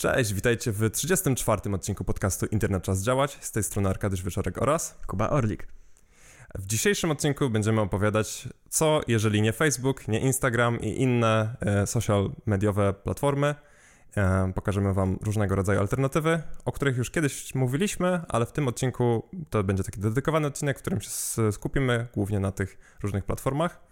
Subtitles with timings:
[0.00, 1.74] Cześć, witajcie w 34.
[1.74, 3.38] odcinku podcastu Internet Czas Działać.
[3.40, 5.66] Z tej strony Arkadiusz Wieczorek oraz Kuba Orlik.
[6.54, 12.30] W dzisiejszym odcinku będziemy opowiadać, co jeżeli nie Facebook, nie Instagram i inne e, social
[12.46, 13.54] mediowe platformy.
[14.16, 19.28] E, pokażemy Wam różnego rodzaju alternatywy, o których już kiedyś mówiliśmy, ale w tym odcinku
[19.50, 21.10] to będzie taki dedykowany odcinek, w którym się
[21.52, 23.89] skupimy głównie na tych różnych platformach.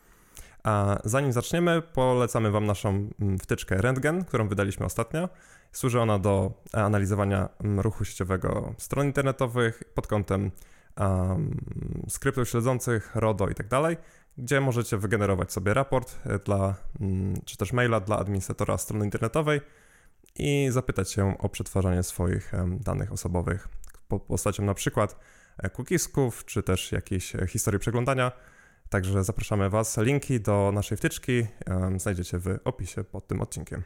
[0.68, 5.28] A zanim zaczniemy, polecamy Wam naszą mm, wtyczkę Rentgen, którą wydaliśmy ostatnio.
[5.72, 10.50] Służy ona do analizowania mm, ruchu sieciowego stron internetowych pod kątem
[11.00, 11.60] um,
[12.08, 13.68] skryptów śledzących, RODO i tak
[14.38, 19.60] gdzie możecie wygenerować sobie raport e, dla, um, czy też maila dla administratora strony internetowej
[20.34, 23.68] i zapytać się o przetwarzanie swoich danych osobowych
[24.08, 25.16] pod postacią na przykład
[25.58, 28.32] e, cookiesków, czy też jakiejś e, historii przeglądania.
[28.90, 29.98] Także zapraszamy Was.
[29.98, 31.46] Linki do naszej wtyczki
[31.96, 33.82] znajdziecie w opisie pod tym odcinkiem.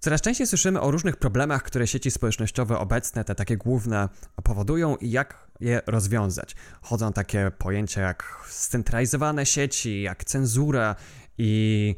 [0.00, 4.08] Coraz częściej słyszymy o różnych problemach, które sieci społecznościowe obecne, te takie główne,
[4.42, 6.56] powodują i jak je rozwiązać.
[6.82, 10.96] Chodzą takie pojęcia jak scentralizowane sieci, jak cenzura
[11.38, 11.96] i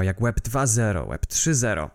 [0.00, 1.90] jak Web 2.0, Web 3.0.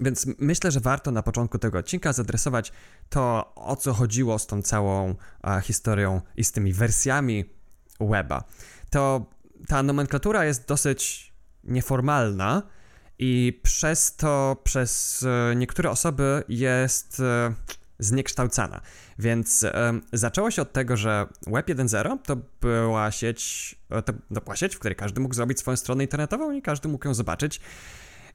[0.00, 2.72] Więc myślę, że warto na początku tego odcinka zadresować
[3.08, 7.44] to, o co chodziło z tą całą a, historią i z tymi wersjami
[8.00, 8.44] weba.
[8.90, 9.26] To
[9.68, 11.32] ta nomenklatura jest dosyć
[11.64, 12.62] nieformalna
[13.18, 17.54] i przez to przez e, niektóre osoby jest e,
[17.98, 18.80] zniekształcana.
[19.18, 24.56] Więc e, zaczęło się od tego, że Web 1.0 to była sieć, to, to była
[24.56, 27.60] sieć, w której każdy mógł zrobić swoją stronę internetową i każdy mógł ją zobaczyć.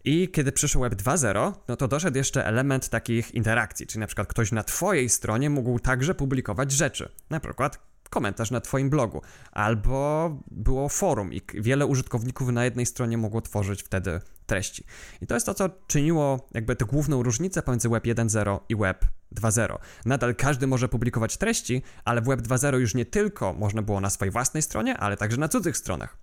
[0.03, 4.27] I kiedy przyszło Web 2.0, no to doszedł jeszcze element takich interakcji, czyli na przykład
[4.27, 7.09] ktoś na Twojej stronie mógł także publikować rzeczy.
[7.29, 13.17] Na przykład komentarz na Twoim blogu, albo było forum i wiele użytkowników na jednej stronie
[13.17, 14.19] mogło tworzyć wtedy
[14.51, 14.85] treści.
[15.21, 19.05] I to jest to, co czyniło jakby tę główną różnicę pomiędzy Web 1.0 i Web
[19.35, 19.77] 2.0.
[20.05, 24.09] Nadal każdy może publikować treści, ale w Web 2.0 już nie tylko można było na
[24.09, 26.17] swojej własnej stronie, ale także na cudzych stronach.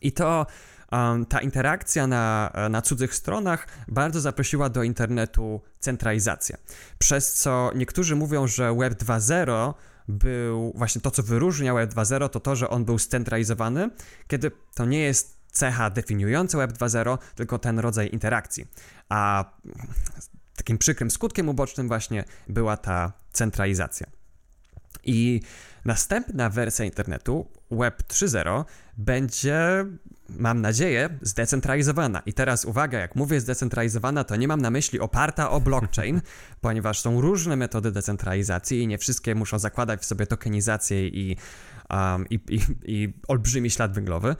[0.00, 0.46] I to
[1.28, 6.56] ta interakcja na, na cudzych stronach bardzo zaprosiła do internetu centralizację.
[6.98, 9.74] Przez co niektórzy mówią, że Web 2.0
[10.08, 13.90] był właśnie to, co wyróżnia Web 2.0, to to, że on był scentralizowany,
[14.28, 18.66] kiedy to nie jest cecha definiująca Web 2.0, tylko ten rodzaj interakcji.
[19.08, 19.44] A
[20.56, 24.06] takim przykrym skutkiem ubocznym właśnie była ta centralizacja.
[25.04, 25.40] I
[25.84, 28.64] następna wersja internetu, Web 3.0,
[28.98, 29.86] będzie,
[30.28, 32.22] mam nadzieję, zdecentralizowana.
[32.26, 36.20] I teraz uwaga, jak mówię zdecentralizowana, to nie mam na myśli oparta o blockchain,
[36.60, 41.36] ponieważ są różne metody decentralizacji i nie wszystkie muszą zakładać w sobie tokenizację i,
[41.90, 44.36] um, i, i, i olbrzymi ślad węglowy.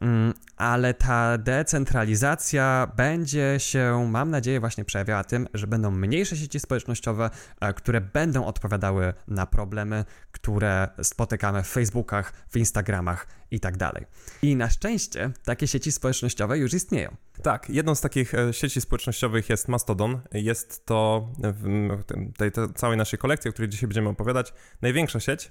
[0.00, 6.60] Mm, ale ta decentralizacja będzie się, mam nadzieję, właśnie przejawiała tym, że będą mniejsze sieci
[6.60, 7.30] społecznościowe,
[7.60, 14.06] e, które będą odpowiadały na problemy, które spotykamy w Facebookach, w Instagramach i tak dalej.
[14.42, 17.16] I na szczęście takie sieci społecznościowe już istnieją.
[17.42, 20.20] Tak, jedną z takich e, sieci społecznościowych jest Mastodon.
[20.32, 24.52] Jest to w tej, całej naszej kolekcji, o której dzisiaj będziemy opowiadać,
[24.82, 25.50] największa sieć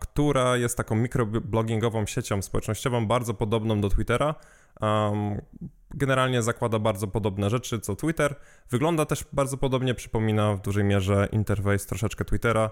[0.00, 4.34] która jest taką mikrobloggingową siecią społecznościową, bardzo podobną do Twittera.
[5.94, 8.34] Generalnie zakłada bardzo podobne rzeczy co Twitter.
[8.70, 12.70] Wygląda też bardzo podobnie, przypomina w dużej mierze interfejs troszeczkę Twittera.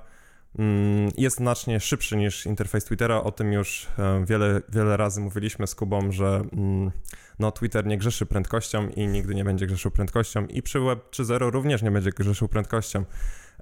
[0.59, 3.23] Um, jest znacznie szybszy niż interfejs Twittera.
[3.23, 3.87] O tym już
[4.25, 6.91] wiele, wiele razy mówiliśmy z Kubą, że mm,
[7.39, 10.47] no, Twitter nie grzeszy prędkością i nigdy nie będzie grzeszył prędkością.
[10.47, 13.05] I przy Web 3.0 również nie będzie grzeszył prędkością.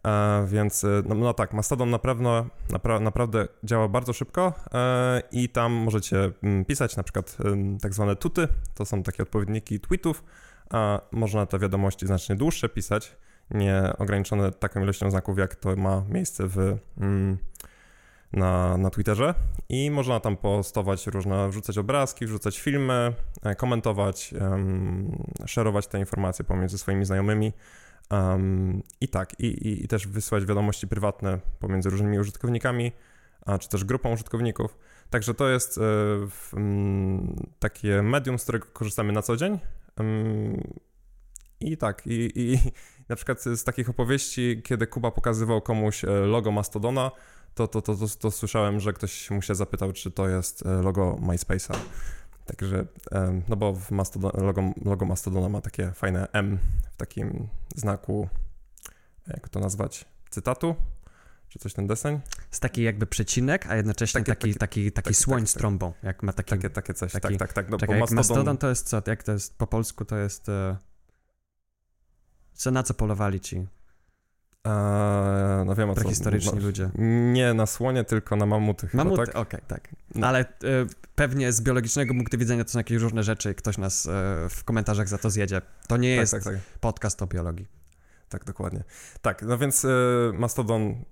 [0.07, 5.49] E, więc e, no, no, tak, Mastodon naprawdę, napra naprawdę działa bardzo szybko e, i
[5.49, 7.37] tam możecie mm, pisać na przykład
[7.83, 10.25] tak zwane tuty, to są takie odpowiedniki tweetów,
[10.71, 13.17] a można te wiadomości znacznie dłuższe pisać,
[13.51, 17.39] nie ograniczone taką ilością znaków, jak to ma miejsce w, mm,
[18.33, 19.35] na, na Twitterze
[19.69, 23.13] i można tam postować różne, wrzucać obrazki, wrzucać filmy,
[23.57, 24.35] komentować,
[25.47, 27.53] szerować te informacje pomiędzy swoimi znajomymi.
[28.11, 32.93] Um, I tak, i, i, i, też wysyłać wiadomości prywatne pomiędzy różnymi użytkownikami,
[33.47, 34.79] a, czy też grupą użytkowników.
[35.11, 39.59] Także to jest um, takie medium, z którego korzystamy na co dzień.
[41.61, 42.59] I tak, i, i
[43.09, 47.11] na przykład z takich opowieści, kiedy Kuba pokazywał komuś e, logo Mastodona,
[47.55, 50.83] to, to, to, to, to słyszałem, że ktoś mu się zapytał, czy to jest e,
[50.83, 51.77] logo MySpace'a.
[52.47, 52.87] Także,
[53.49, 56.59] no bo w Mastodon, logo, logo Mastodona ma takie fajne M
[56.91, 58.29] w takim znaku,
[59.27, 60.77] jak to nazwać, cytatu.
[61.49, 62.21] czy coś ten deseń.
[62.51, 66.33] Z taki jakby przecinek, a jednocześnie taki, taki, taki, taki, słoń z trąbą, jak ma
[66.33, 66.51] taki...
[66.51, 67.71] Takie, takie coś, tak, tak, tak.
[67.71, 69.03] No, czekaj, mastodon, mastodon to jest co?
[69.07, 70.49] Jak to jest po polsku, to jest...
[70.49, 70.77] E...
[72.53, 73.67] Co, na co polowali ci
[74.69, 76.01] Eee, no wiem o co.
[76.01, 76.91] prehistoryczni no, ludzie?
[77.33, 79.37] Nie na słonie, tylko na mamuty chyba, Mamuty, tak?
[79.37, 79.89] okej, tak.
[80.15, 80.27] No.
[80.27, 80.45] Ale e,
[81.15, 84.11] pewnie z biologicznego punktu widzenia to są jakieś różne rzeczy i ktoś nas e,
[84.51, 85.63] w komentarzach za to zjedzie.
[85.89, 86.55] To nie Tak, jest tak, tak.
[86.81, 87.67] podcast o biologii.
[88.29, 88.85] Tak, dokładnie.
[89.23, 89.89] Tak, no więc y,
[90.35, 91.05] Mastodon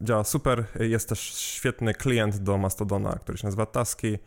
[0.00, 0.64] działa super.
[0.80, 4.18] Jest też świetny klient do Mastodona, który się nazywa Tusky,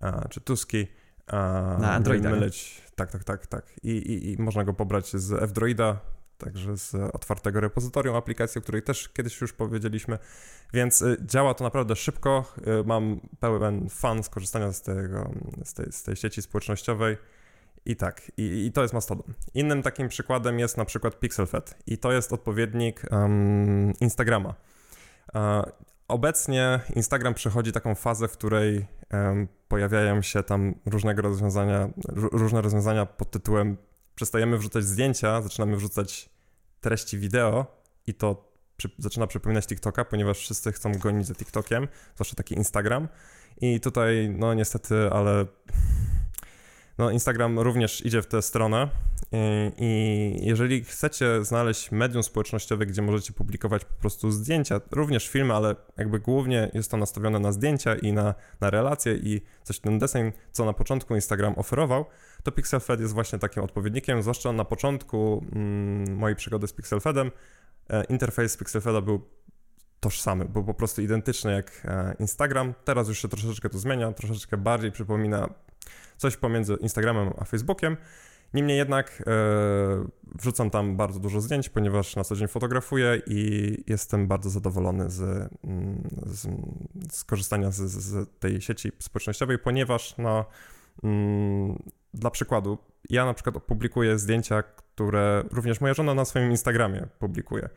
[0.00, 0.86] a, czy Tuski.
[1.26, 1.36] A,
[1.80, 2.30] Na Androida.
[2.30, 2.82] Myleć.
[2.94, 3.64] Tak, tak, tak, tak.
[3.82, 6.00] I, i, I można go pobrać z F-Droida,
[6.38, 10.18] także z otwartego repozytorium aplikacji, o której też kiedyś już powiedzieliśmy.
[10.72, 12.44] Więc y, działa to naprawdę szybko.
[12.80, 15.30] Y, mam pełen fan z korzystania z, tego,
[15.64, 17.16] z, tej, z tej sieci społecznościowej.
[17.84, 19.34] I tak, i, i to jest Mastodon.
[19.54, 24.54] Innym takim przykładem jest na przykład PixelFed i to jest odpowiednik um, Instagrama.
[25.34, 25.62] E,
[26.08, 32.62] obecnie Instagram przechodzi taką fazę, w której em, pojawiają się tam różnego rozwiązania, ró- różne
[32.62, 33.76] rozwiązania pod tytułem
[34.18, 36.30] przestajemy wrzucać zdjęcia, zaczynamy wrzucać
[36.80, 37.66] treści wideo
[38.06, 43.08] i to przy, zaczyna przypominać TikToka, ponieważ wszyscy chcą gonić za TikTokiem, zwłaszcza taki Instagram.
[43.60, 45.46] I tutaj, no niestety, ale
[46.98, 48.88] no, Instagram również idzie w tę stronę
[49.76, 55.76] i, jeżeli chcecie znaleźć medium społecznościowe, gdzie możecie publikować po prostu zdjęcia, również filmy, ale
[55.96, 60.32] jakby głównie jest to nastawione na zdjęcia i na, na relacje i coś ten deseń,
[60.52, 62.04] co na początku Instagram oferował,
[62.42, 67.30] to PixelFed jest właśnie takim odpowiednikiem, zwłaszcza na początku mm, mojej przygody z PixelFedem,
[67.90, 69.20] e, interfejs PixelFeda był
[70.00, 72.74] tożsamy, był po prostu identyczny jak e, Instagram.
[72.84, 75.48] Teraz już się troszeczkę to zmienia, troszeczkę bardziej przypomina
[76.18, 77.96] coś pomiędzy Instagramem a Facebookiem.
[78.54, 79.32] Niemniej jednak e,
[80.38, 85.20] wrzucam tam bardzo dużo zdjęć, ponieważ na co dzień fotografuję i jestem bardzo zadowolony z,
[85.64, 86.48] mm, z,
[87.12, 90.44] z korzystania z, z tej sieci społecznościowej, ponieważ no,
[91.04, 91.82] mm,
[92.14, 92.78] dla przykładu,
[93.10, 97.68] ja na przykład publikuję zdjęcia, które również moja żona na swoim Instagramie publikuje.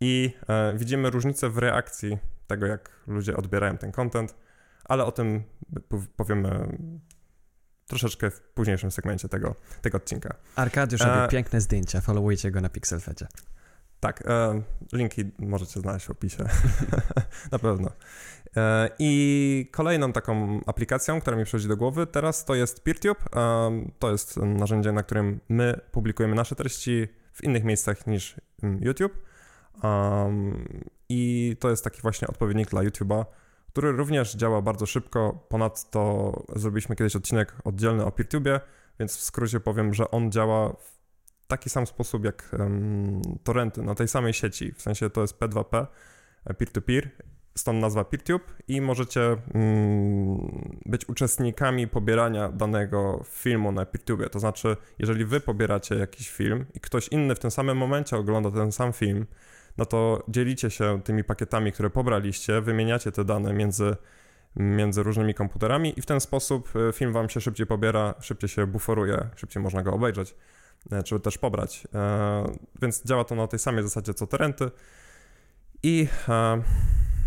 [0.00, 4.34] I e, widzimy różnicę w reakcji tego, jak ludzie odbierają ten content,
[4.84, 5.42] ale o tym
[6.16, 6.78] powiemy
[7.88, 10.34] troszeczkę w późniejszym segmencie tego, tego odcinka.
[10.56, 13.26] Arkadiusz robi E, piękne zdjęcia, followujcie go na PixelFedzie.
[14.00, 14.62] Tak, e,
[14.92, 16.44] linki możecie znaleźć w opisie.
[17.52, 17.90] na pewno.
[18.56, 23.36] E, I kolejną taką aplikacją, która mi przychodzi do głowy teraz, to jest PeerTube.
[23.36, 28.82] E, to jest narzędzie, na którym my publikujemy nasze treści w innych miejscach niż mm,
[28.82, 29.12] YouTube.
[29.82, 30.68] Um,
[31.08, 33.24] I to jest taki właśnie odpowiednik dla YouTube'a,
[33.78, 35.46] który również działa bardzo szybko.
[35.48, 38.60] Ponadto zrobiliśmy kiedyś odcinek oddzielny o PeerTubie,
[39.00, 40.98] więc w skrócie powiem, że on działa w
[41.46, 44.72] taki sam sposób jak um, torrenty na tej samej sieci.
[44.72, 45.86] W sensie to jest P2P,
[46.44, 47.10] e, peer-to-peer,
[47.54, 49.20] stąd nazwa PeerTube i możecie
[49.54, 54.30] mm, być uczestnikami pobierania danego filmu na PeerTube.
[54.30, 58.50] To znaczy, jeżeli wy pobieracie jakiś film i ktoś inny w tym samym momencie ogląda
[58.50, 59.26] ten sam film,
[59.78, 63.96] no to dzielicie się tymi pakietami, które pobraliście, wymieniacie te dane między,
[64.56, 68.66] między różnymi komputerami i w ten sposób e, film wam się szybciej pobiera, szybciej się
[68.66, 70.34] buforuje, szybciej można go obejrzeć,
[70.92, 71.86] e, czy też pobrać.
[71.94, 72.44] E,
[72.82, 74.70] Więc działa to na tej samej zasadzie co torrenty.
[75.82, 76.62] I e,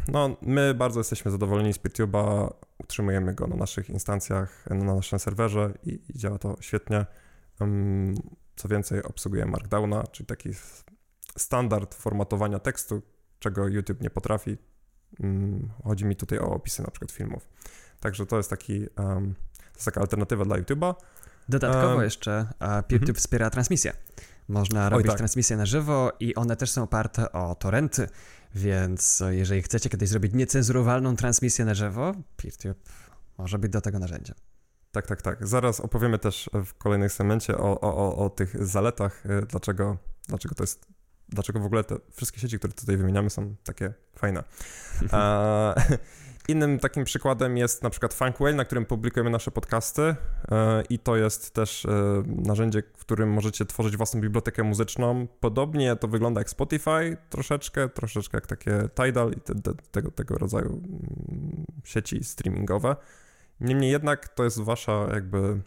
[0.08, 5.74] no, my bardzo jesteśmy zadowoleni z PeerTube'a, utrzymujemy go na naszych instancjach, na naszym serwerze
[5.84, 7.06] i, i działa to świetnie.
[8.56, 10.50] Co więcej, obsługuje Markdowna, czyli taki
[11.38, 13.02] standard formatowania tekstu,
[13.40, 14.58] czego YouTube nie potrafi.
[15.24, 17.50] Ym, Chodzi mi tutaj o opisy na przykład filmów.
[18.00, 20.96] Także to jest taki, ym, to jest taka alternatywa dla YouTube'a.
[21.50, 23.16] Dodatkowo Em, jeszcze PeerTube mhm.
[23.16, 23.94] wspiera transmisję.
[24.48, 25.18] Można robić tak.
[25.18, 28.08] transmisje na żywo i one też są oparte o torrenty,
[28.56, 32.80] więc jeżeli chcecie kiedyś zrobić niecenzurowalną transmisję na żywo, PeerTube
[33.38, 34.36] może być do tego narzędziem.
[34.92, 35.48] Tak, tak, tak.
[35.48, 39.98] Zaraz opowiemy też w kolejnym segmencie o, o, o, o tych zaletach, y, dlaczego,
[40.28, 40.88] dlaczego to jest,
[41.32, 44.44] dlaczego w ogóle te wszystkie sieci, które tutaj wymieniamy są takie fajne.
[45.12, 45.76] A,
[46.48, 50.16] innym takim przykładem jest na przykład Funkwell, na którym publikujemy nasze podcasty y,
[50.90, 51.90] i to jest też y,
[52.26, 55.28] narzędzie, w którym możecie tworzyć własną bibliotekę muzyczną.
[55.40, 60.38] Podobnie to wygląda jak Spotify troszeczkę, troszeczkę jak takie Tidal i te, te, tego, tego
[60.38, 62.96] rodzaju mm, sieci streamingowe.
[63.60, 65.62] Niemniej jednak to jest wasza jakby,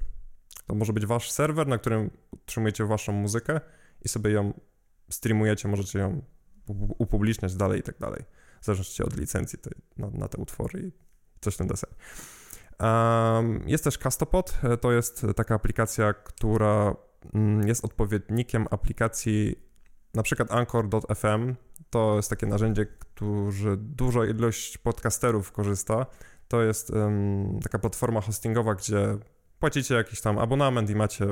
[0.66, 3.60] to może być wasz serwer, na którym utrzymujecie waszą muzykę
[4.04, 4.52] i sobie ją
[5.10, 6.22] streamujecie, możecie ją
[6.68, 8.24] upu- upubliczniać dalej i tak dalej.
[8.60, 9.58] W zależności od licencji
[9.96, 10.92] na, na te utwory i
[11.40, 11.90] coś ten deseń.
[12.80, 16.96] Um, jest też Castopod, to jest taka aplikacja, która
[17.34, 19.64] mm, jest odpowiednikiem aplikacji
[20.14, 21.54] na przykład Anchor.fm.
[21.90, 26.06] to jest takie narzędzie, które dużo ilość podcasterów korzysta.
[26.48, 29.18] To jest um, taka platforma hostingowa, gdzie
[29.58, 31.26] płacicie jakiś tam abonament i macie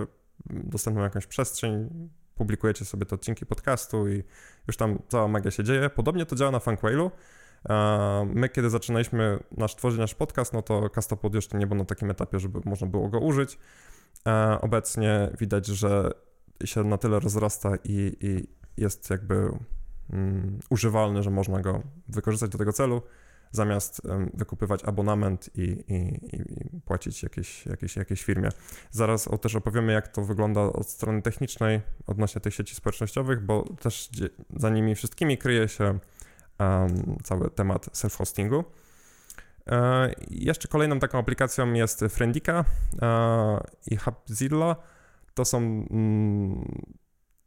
[0.46, 1.88] dostępną jakąś przestrzeń,
[2.34, 4.22] publikujecie sobie te odcinki podcastu i
[4.66, 5.90] już tam cała magia się dzieje.
[5.90, 7.10] Podobnie to działa na Funkwailu.
[8.26, 12.10] My, kiedy zaczynaliśmy nasz, tworzyć nasz podcast, no to Castopod jeszcze nie był na takim
[12.10, 13.58] etapie, żeby można było go użyć.
[14.60, 16.10] Obecnie widać, że
[16.64, 19.50] się na tyle rozrasta i, i jest jakby
[20.12, 23.02] um, używalny, że można go wykorzystać do tego celu,
[23.52, 24.02] zamiast
[24.34, 25.96] wykupywać abonament i, i,
[26.36, 28.48] i płacić jakiejś, jakiejś, jakiejś firmie.
[28.90, 33.64] Zaraz o, też opowiemy, jak to wygląda od strony technicznej odnośnie tych sieci społecznościowych, bo
[33.80, 34.10] też
[34.56, 35.98] za nimi wszystkimi kryje się
[36.58, 38.64] um, cały temat self-hostingu.
[39.70, 42.64] E, jeszcze kolejną taką aplikacją jest Friendika
[43.02, 44.76] e, i Hubzilla.
[45.34, 46.84] To są mm,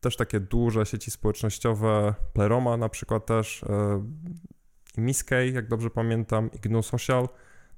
[0.02, 3.66] też takie duże sieci społecznościowe, Pleroma na przykład też,
[4.98, 7.30] e, Miskey, jak dobrze pamiętam, i GNU Social.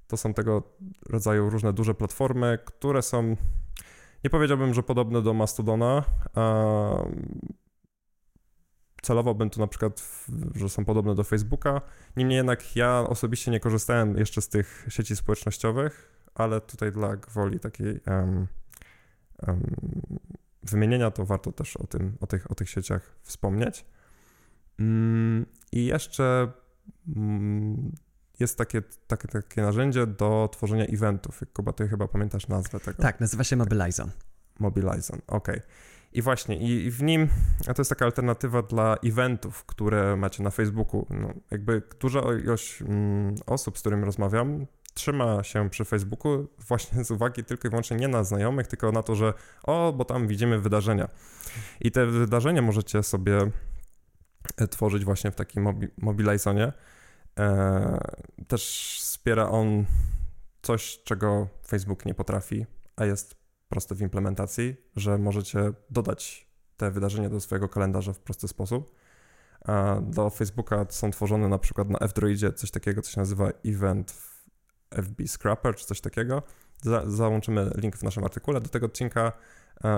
[0.07, 0.63] To są tego
[1.09, 3.35] rodzaju różne duże platformy, które są,
[4.23, 6.03] nie powiedziałbym, że podobne do Mastodona.
[9.01, 11.81] Celowałbym tu na przykład, że są podobne do Facebooka.
[12.17, 17.59] Niemniej jednak ja osobiście nie korzystałem jeszcze z tych sieci społecznościowych, ale tutaj dla gwoli
[17.59, 18.47] takiej um,
[19.47, 19.75] um,
[20.63, 23.85] wymienienia to warto też o, tym, o, tych, o tych sieciach wspomnieć.
[24.79, 26.51] Mm, I jeszcze
[28.39, 31.41] jest takie, takie, takie narzędzie do tworzenia eventów.
[31.53, 33.03] Kuba, ty chyba pamiętasz nazwę tego.
[33.03, 34.11] Tak, nazywa się Mobilizon.
[34.59, 35.47] Mobilizon, ok.
[36.13, 37.27] I właśnie, i w nim,
[37.67, 41.05] a to jest taka alternatywa dla eventów, które macie na Facebooku.
[41.09, 47.11] No, jakby duża ilość mm, osób, z którymi rozmawiam, trzyma się przy Facebooku właśnie z
[47.11, 50.59] uwagi tylko i wyłącznie nie na znajomych, tylko na to, że o, bo tam widzimy
[50.59, 51.09] wydarzenia.
[51.81, 53.51] I te wydarzenia możecie sobie
[54.69, 56.73] tworzyć właśnie w takim mobi mobilizonie.
[57.39, 57.99] E,
[58.47, 59.85] też wspiera on
[60.61, 63.35] coś, czego Facebook nie potrafi, a jest
[63.69, 68.95] proste w implementacji, że możecie dodać te wydarzenia do swojego kalendarza w prosty sposób.
[70.01, 74.13] Do Facebooka są tworzone na przykład na F-Droidzie coś takiego, co się nazywa Event
[74.91, 76.43] FB Scrapper czy coś takiego.
[76.81, 79.31] Za, załączymy link w naszym artykule do tego odcinka.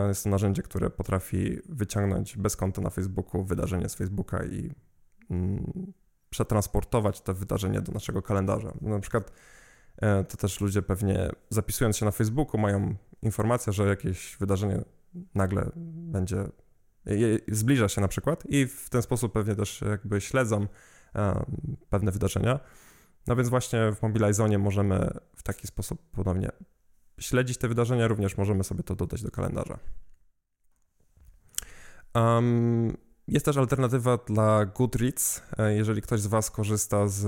[0.07, 4.71] Jest to narzędzie, które potrafi wyciągnąć bez konta na Facebooku wydarzenie z Facebooka i
[5.29, 5.93] mm,
[6.29, 8.74] przetransportować te wydarzenie do naszego kalendarza.
[8.81, 9.31] Na przykład
[9.98, 14.81] e, to też ludzie pewnie zapisując się na Facebooku mają informację, że jakieś wydarzenie
[15.36, 16.43] nagle będzie,
[17.48, 20.67] zbliża się na przykład i w ten sposób pewnie też jakby śledzą
[21.15, 21.45] e,
[21.89, 22.59] pewne wydarzenia.
[23.27, 26.50] No więc właśnie w Mobilizonie możemy w taki sposób ponownie
[27.19, 29.79] śledzić te wydarzenia, również możemy sobie to dodać do kalendarza.
[32.15, 32.97] Um,
[33.27, 35.41] jest też alternatywa dla Goodreads.
[35.57, 37.27] E, jeżeli ktoś z Was korzysta z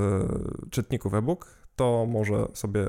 [0.69, 2.87] czytników e-book, to może sobie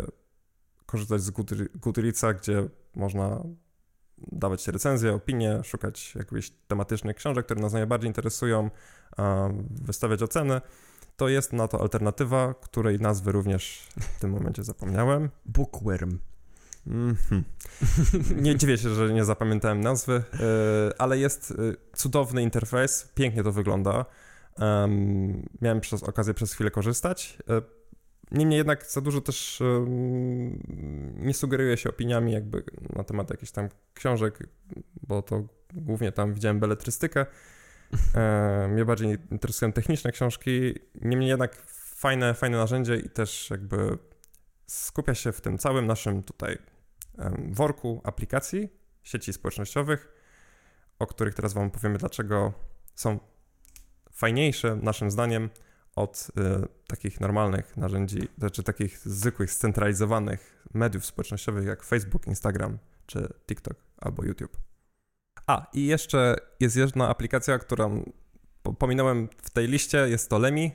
[0.87, 1.30] korzystać z
[1.75, 3.42] Goodreadsa, gdzie można
[4.18, 8.71] dawać recenzje, opinie, szukać jakichś tematycznych książek, które nas najbardziej interesują,
[9.71, 10.61] wystawiać oceny
[11.16, 15.30] to jest na to alternatywa, której nazwy również w tym momencie zapomniałem.
[15.47, 16.18] Bookworm.
[16.87, 17.43] Mm -hmm.
[18.43, 20.23] Nie dziwię się, że nie zapamiętałem nazwy, e,
[20.99, 21.55] ale jest e,
[21.97, 24.05] cudowny interfejs, pięknie to wygląda.
[25.61, 27.39] Miałem przez okazję przez chwilę korzystać.
[27.51, 27.62] E,
[28.31, 29.62] niemniej jednak za dużo też
[31.17, 32.65] nie sugeruję się opiniami jakby
[32.97, 34.49] na temat jakichś tam książek,
[35.03, 35.43] bo to
[35.75, 37.27] głównie tam widziałem beletrystykę.
[38.69, 41.57] Mnie bardziej interesują techniczne książki, niemniej jednak
[41.97, 43.99] fajne, fajne narzędzie i też jakby
[44.67, 46.59] skupia się w tym całym naszym tutaj
[47.52, 48.69] worku aplikacji,
[49.02, 50.09] sieci społecznościowych,
[50.99, 52.52] o których teraz Wam powiemy, dlaczego
[52.95, 53.19] są
[54.12, 55.50] fajniejsze naszym zdaniem
[55.97, 63.28] od y, takich normalnych narzędzi, znaczy takich zwykłych, scentralizowanych mediów społecznościowych jak Facebook, Instagram czy
[63.47, 64.57] TikTok albo YouTube.
[65.47, 68.12] A, i jeszcze jest jedna aplikacja, którą
[68.78, 70.73] pominąłem w tej liście, jest to Lemi.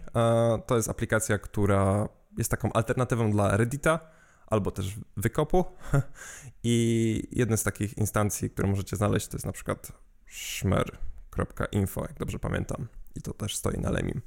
[0.67, 3.99] To jest aplikacja, która jest taką alternatywą dla Reddita
[4.47, 5.65] albo też wykopu.
[6.63, 9.91] I jedna z takich instancji, które możecie znaleźć, to jest na przykład
[10.25, 12.87] szmer.info, jak dobrze pamiętam.
[13.15, 14.21] I to też stoi na Lemim.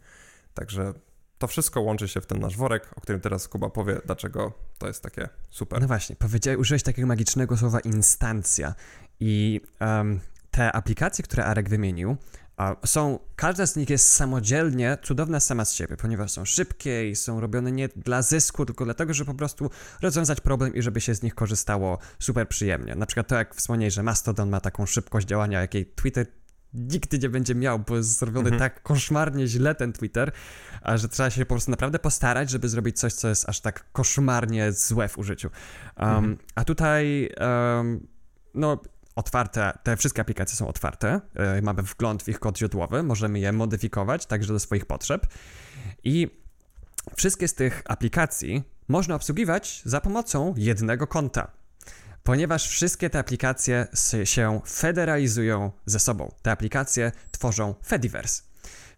[0.55, 0.95] Także
[1.39, 4.87] to wszystko łączy się w ten nasz worek, o którym teraz Kuba powie, dlaczego to
[4.87, 5.81] jest takie super.
[5.81, 8.75] No właśnie, powiedziałeś, użyłeś takiego magicznego słowa instancja
[9.21, 12.17] i um, te aplikacje, które Arek wymienił,
[12.87, 17.41] są, każda z nich jest samodzielnie cudowna sama z siebie, ponieważ są szybkie i są
[17.41, 19.71] robione nie dla zysku, tylko dlatego, że po prostu
[20.03, 22.95] rozwiązać problem i żeby się z nich korzystało super przyjemnie.
[22.95, 26.27] Na przykład to, jak wspomniałeś, że Mastodon ma taką szybkość działania, jakiej Twitter
[26.75, 28.59] nigdy nie będzie miał, bo jest zrobiony mhm.
[28.59, 30.33] tak koszmarnie źle ten Twitter,
[30.83, 33.93] a że trzeba się po prostu naprawdę postarać, żeby zrobić coś, co jest aż tak
[33.93, 35.51] koszmarnie złe w użyciu.
[35.97, 36.39] Um, mhm.
[36.55, 37.31] A tutaj,
[37.77, 38.07] um,
[38.55, 38.81] no,
[39.21, 41.21] otwarte, te wszystkie aplikacje są otwarte,
[41.55, 45.27] yy, mamy wgląd w ich kod źródłowy, możemy je modyfikować także do swoich potrzeb
[46.05, 46.41] i
[47.17, 51.61] wszystkie z tych aplikacji można obsługiwać za pomocą jednego konta
[52.23, 53.87] ponieważ wszystkie te aplikacje
[54.25, 56.33] się federalizują ze sobą.
[56.43, 58.43] Te aplikacje tworzą Fediverse.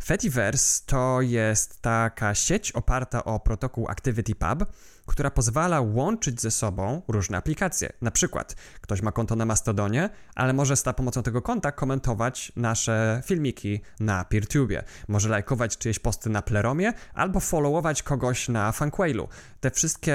[0.04, 4.66] Fediverse to jest taka sieć oparta o protokół ActivityPub,
[5.12, 7.92] która pozwala łączyć ze sobą różne aplikacje.
[8.00, 13.22] Na przykład ktoś ma konto na Mastodonie, ale może za pomocą tego konta komentować nasze
[13.24, 14.84] filmiki na PeerTube.
[15.08, 19.28] Może lajkować czyjeś posty na Pleromie albo followować kogoś na Funkwailu.
[19.60, 20.14] Te wszystkie,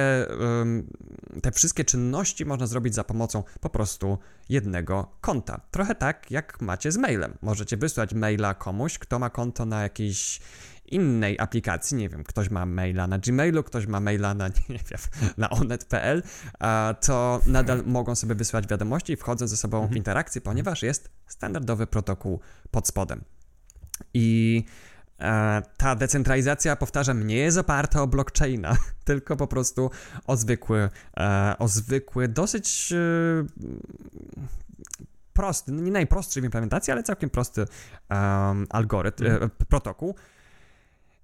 [1.42, 4.18] te wszystkie czynności można zrobić za pomocą po prostu
[4.50, 5.62] jednego konta.
[5.72, 7.38] Trochę tak jak macie z mailem.
[7.42, 10.39] Możecie wysłać maila komuś, kto ma konto na jakiś
[10.88, 15.00] innej aplikacji, nie wiem, ktoś ma maila na Gmailu, ktoś ma maila na, nie wiem,
[15.38, 16.24] na onet.pl,
[17.01, 19.98] to nadal mogą sobie wysłać wiadomości i wchodzą ze sobą w mhm.
[19.98, 22.39] interakcję, ponieważ jest standardowy protokół
[22.72, 23.24] pod spodem.
[24.13, 24.63] I
[25.20, 29.91] e, ta decentralizacja, powtarzam, nie jest oparta o blockchaina, tylko po prostu
[30.25, 32.98] o zwykły, e, o zwykły, dosyć e,
[35.34, 37.65] prosty, nie najprostszy w implementacji, ale całkiem prosty
[38.70, 39.50] algorytm, mm.
[39.67, 40.15] protokół,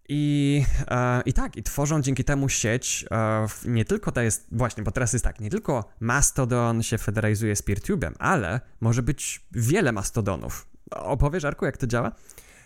[0.09, 4.83] i, e, I tak, i tworzą dzięki temu sieć, e, nie tylko to jest, właśnie,
[4.83, 9.91] bo teraz jest tak, nie tylko Mastodon się federalizuje z PeerTube'em, ale może być wiele
[9.91, 10.67] Mastodonów.
[10.91, 12.11] Opowiesz, Arku, jak to działa?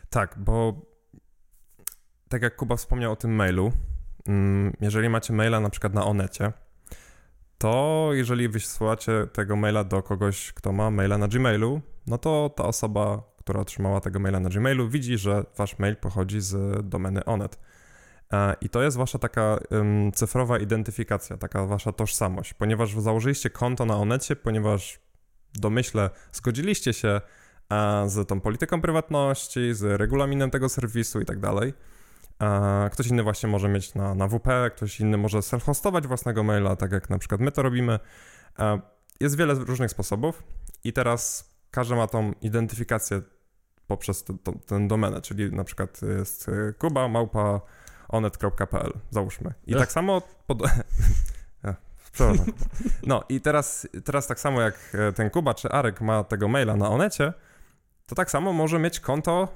[0.09, 0.81] Tak, bo
[2.29, 3.71] tak jak Kuba wspomniał o tym mailu,
[4.27, 6.53] mm, jeżeli macie maila na przykład na Onecie,
[7.57, 12.63] to jeżeli wysyłacie tego maila do kogoś, kto ma maila na Gmailu, no to ta
[12.63, 17.59] osoba która otrzymała tego maila na Gmailu, widzi, że wasz mail pochodzi z domeny Onet.
[18.33, 23.85] E, I to jest wasza taka um, cyfrowa identyfikacja, taka wasza tożsamość, ponieważ założyliście konto
[23.85, 24.99] na Onecie, ponieważ
[25.53, 27.21] domyślę zgodziliście się
[27.71, 31.73] e, z tą polityką prywatności, z regulaminem tego serwisu i tak dalej.
[32.41, 36.75] E, ktoś inny właśnie może mieć na, na WP, ktoś inny może self-hostować własnego maila,
[36.75, 37.99] tak jak na przykład my to robimy.
[39.19, 40.43] Jest wiele różnych sposobów
[40.83, 43.21] i teraz każdy ma tą identyfikację
[43.87, 44.23] poprzez
[44.65, 47.61] tę domenę, czyli na przykład jest kuba małpa
[48.09, 49.53] onet.pl, załóżmy.
[49.67, 49.79] I Ech.
[49.79, 50.61] tak samo pod...
[52.17, 52.45] Przepraszam.
[53.03, 56.75] No i teraz, teraz tak samo jak e, ten Kuba czy Arek ma tego maila
[56.75, 57.33] na Onecie,
[58.05, 59.47] to tak samo może mieć konto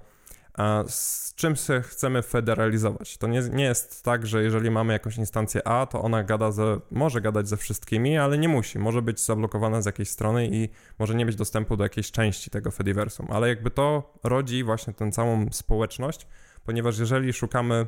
[0.88, 3.18] z czym się chcemy federalizować.
[3.18, 6.80] To nie, nie jest tak, że jeżeli mamy jakąś instancję A, to ona gada ze,
[6.92, 8.80] może gadać ze wszystkimi, ale nie musi.
[8.80, 12.72] Może być zablokowana z jakiejś strony i może nie mieć dostępu do jakiejś części tego
[12.72, 13.28] Fediversum.
[13.30, 16.28] Ale jakby to rodzi właśnie tę całą społeczność,
[16.64, 17.88] ponieważ jeżeli szukamy,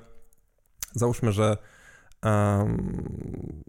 [0.93, 1.58] załóżmy, że
[2.23, 3.63] um,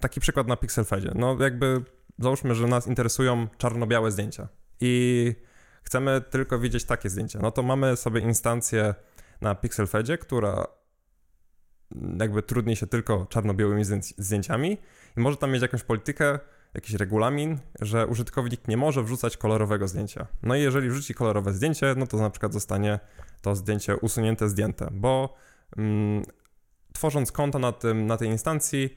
[0.00, 1.84] taki przykład na Pixelfedzie, no jakby
[2.18, 4.48] załóżmy, że nas interesują czarno-białe zdjęcia
[4.80, 5.34] i
[5.82, 8.94] chcemy tylko widzieć takie zdjęcia, no to mamy sobie instancję
[9.40, 10.66] na PixelFedzie, która
[12.20, 13.84] jakby trudni się tylko czarno-białymi
[14.18, 14.78] zdjęciami
[15.16, 16.38] i może tam mieć jakąś politykę,
[16.74, 20.26] jakiś regulamin, że użytkownik nie może wrzucać kolorowego zdjęcia.
[20.42, 22.98] No i jeżeli wrzuci kolorowe zdjęcie, no to na przykład zostanie
[23.42, 25.36] to zdjęcie usunięte, zdjęte, bo
[25.76, 26.22] mm,
[26.92, 28.96] tworząc konto na, tym, na tej instancji,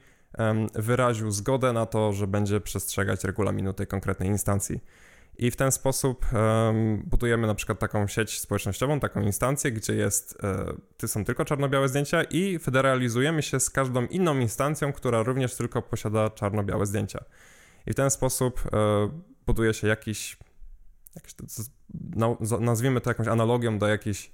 [0.74, 4.80] wyraził zgodę na to, że będzie przestrzegać regulaminu tej konkretnej instancji.
[5.38, 10.38] I w ten sposób um, budujemy na przykład taką sieć społecznościową, taką instancję, gdzie jest,
[10.96, 15.82] ty są tylko czarno-białe zdjęcia i federalizujemy się z każdą inną instancją, która również tylko
[15.82, 17.24] posiada czarno-białe zdjęcia.
[17.86, 19.08] I w ten sposób e,
[19.46, 20.36] buduje się jakiś,
[21.14, 21.34] jakiś
[22.60, 24.30] nazwijmy to jakąś analogią do jakiejś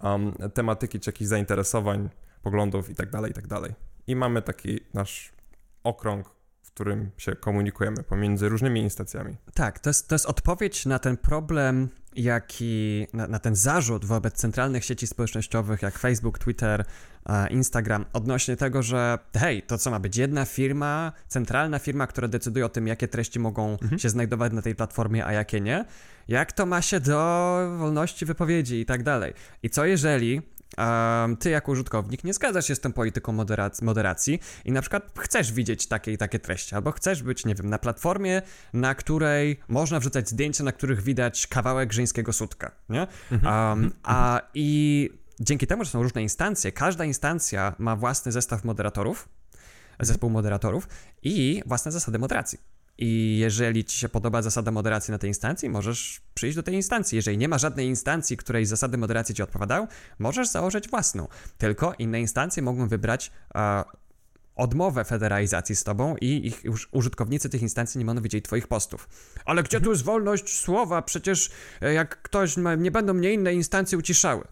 [0.00, 2.08] um, tematyki, czy jakichś zainteresowań,
[2.42, 3.48] poglądów itd., tak itd.
[3.48, 3.72] Tak
[4.06, 5.32] I mamy taki nasz
[5.84, 6.34] okrąg
[6.74, 9.36] którym się komunikujemy pomiędzy różnymi instancjami.
[9.54, 14.04] Tak, to jest, to jest odpowiedź na ten problem jak i na, na, ten zarzut
[14.04, 16.84] wobec centralnych sieci społecznościowych jak Facebook, Twitter,
[17.50, 22.66] Instagram odnośnie tego, że hej, to co ma być jedna firma, centralna firma, która decyduje
[22.66, 23.98] o tym, jakie treści mogą mhm.
[23.98, 25.84] się znajdować na tej platformie, a jakie nie,
[26.28, 29.32] jak to ma się do wolności wypowiedzi i tak dalej.
[29.62, 30.42] I co jeżeli
[30.78, 35.12] um, ty jako użytkownik nie zgadzasz się z tą polityką moderacji, moderacji i na przykład
[35.18, 39.60] chcesz widzieć takie i takie treści, albo chcesz być, nie wiem, na platformie, na której
[39.68, 43.06] można wrzucać zdjęcia, na których widać kawałek żeńskiego sutka, nie?
[43.30, 45.10] Um, a i
[45.40, 49.28] dzięki temu, że są różne instancje, każda instancja ma własny zestaw moderatorów,
[50.00, 50.88] zespół moderatorów
[51.22, 52.73] i własne zasady moderacji.
[52.98, 57.16] I jeżeli ci się podoba zasada moderacji na tej instancji, możesz przyjść do tej instancji.
[57.16, 59.86] Jeżeli nie ma żadnej instancji, której zasady moderacji ci odpowiadają,
[60.18, 61.28] możesz założyć własną.
[61.58, 63.84] Tylko inne instancje mogą wybrać e,
[64.56, 69.08] odmowę federalizacji z tobą i ich użytkownicy tych instancji nie będą widzieć twoich postów.
[69.44, 71.02] Ale gdzie tu jest wolność słowa?
[71.02, 74.44] Przecież e, jak ktoś, ma, nie będą mnie inne instancje uciszały.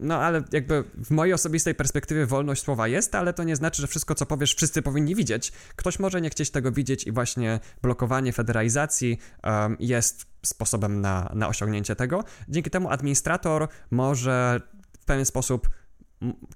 [0.00, 3.88] No ale jakby w mojej osobistej perspektywie wolność słowa jest, ale to nie znaczy, że
[3.88, 5.52] wszystko, co powiesz, wszyscy powinni widzieć.
[5.76, 11.48] Ktoś może nie chcieć tego widzieć i właśnie blokowanie federalizacji um, jest sposobem na, na
[11.48, 12.24] osiągnięcie tego.
[12.48, 14.60] Dzięki temu administrator może
[15.00, 15.68] w pewien sposób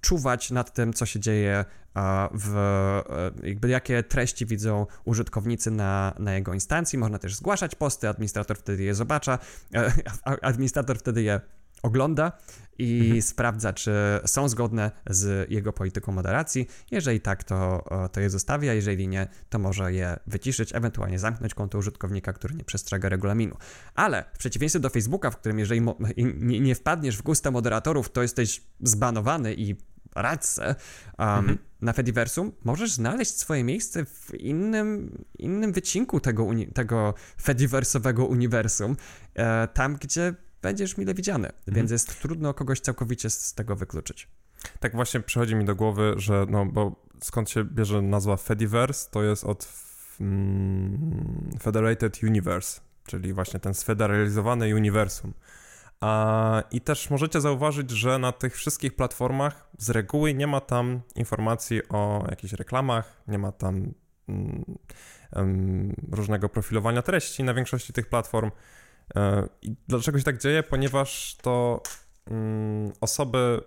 [0.00, 1.64] czuwać nad tym, co się dzieje
[2.35, 2.57] w,
[3.42, 6.98] e, jakby jakie treści widzą użytkownicy na, na jego instancji.
[6.98, 9.38] Można też zgłaszać posty, administrator wtedy je zobacza,
[9.74, 9.92] e,
[10.42, 11.40] administrator wtedy je
[11.85, 12.33] ogląda
[12.79, 13.23] i mhm.
[13.23, 13.92] sprawdza, czy
[14.27, 16.68] są zgodne z jego polityką moderacji.
[16.90, 21.79] Jeżeli tak, to, to je zostawia, jeżeli nie, to może je wyciszyć, ewentualnie zamknąć konto
[21.79, 23.57] użytkownika, który nie przestrzega regulaminu.
[23.94, 25.83] Ale w przeciwieństwie do Facebooka, w którym jeżeli
[26.16, 29.77] nie, nie wpadniesz w gusta moderatorów, to jesteś zbanowany i
[30.14, 30.66] radce
[31.18, 31.59] um, mhm.
[31.81, 38.97] na Fediversum, możesz znaleźć swoje miejsce w innym, innym wycinku tego, uni tego Fediversowego uniwersum,
[39.35, 41.74] e, tam gdzie będziesz mile widziany, mhm.
[41.77, 44.29] więc jest trudno kogoś całkowicie z tego wykluczyć.
[44.81, 49.22] Tak właśnie przychodzi mi do głowy, że no bo skąd się bierze nazwa Fediverse, to
[49.22, 49.68] jest od
[50.20, 55.35] mm, Federated Universe, czyli właśnie ten sfederalizowany uniwersum.
[56.00, 61.00] A, I też możecie zauważyć, że na tych wszystkich platformach z reguły nie ma tam
[61.14, 63.94] informacji o jakichś reklamach, nie ma tam
[64.29, 68.50] mm, różnego profilowania treści na większości tych platform.
[69.16, 70.62] E, I dlaczego się tak dzieje?
[70.62, 71.82] Ponieważ to
[72.30, 73.60] mm, osoby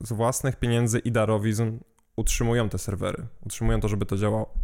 [0.00, 1.78] z własnych pieniędzy i darowizn
[2.16, 4.54] utrzymują te serwery, utrzymują to, żeby to działało.